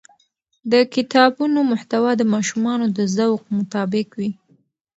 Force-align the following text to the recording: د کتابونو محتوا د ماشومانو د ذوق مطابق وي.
د 0.71 0.73
کتابونو 0.93 1.59
محتوا 1.71 2.11
د 2.17 2.23
ماشومانو 2.33 2.85
د 2.97 2.99
ذوق 3.15 3.41
مطابق 3.57 4.07
وي. 4.19 4.31